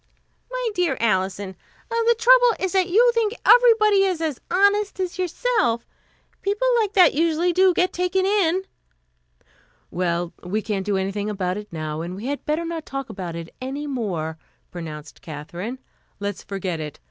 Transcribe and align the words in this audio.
"My 0.49 0.69
dear 0.73 0.97
Alison, 0.99 1.55
the 1.91 2.15
trouble 2.17 2.55
is 2.59 2.71
that 2.71 2.89
you 2.89 3.11
think 3.13 3.35
everybody 3.45 4.01
is 4.03 4.19
as 4.19 4.41
honest 4.49 4.99
as 4.99 5.19
yourself. 5.19 5.85
People 6.41 6.67
like 6.79 6.93
that 6.93 7.13
usually 7.13 7.53
do 7.53 7.71
get 7.71 7.93
taken 7.93 8.25
in." 8.25 8.63
"Well, 9.91 10.33
we 10.41 10.63
can't 10.63 10.87
do 10.87 10.97
anything 10.97 11.29
about 11.29 11.57
it 11.57 11.71
now, 11.71 12.01
and 12.01 12.15
we 12.15 12.25
had 12.25 12.45
better 12.47 12.65
not 12.65 12.83
talk 12.83 13.11
about 13.11 13.35
it 13.35 13.53
any 13.61 13.85
more," 13.85 14.39
pronounced 14.71 15.21
Katherine. 15.21 15.77
"Let's 16.19 16.41
forget 16.41 16.79
it. 16.79 16.97